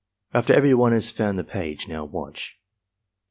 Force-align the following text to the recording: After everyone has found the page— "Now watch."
After 0.33 0.51
everyone 0.53 0.93
has 0.93 1.11
found 1.11 1.37
the 1.37 1.43
page— 1.43 1.87
"Now 1.87 2.05
watch." 2.05 2.59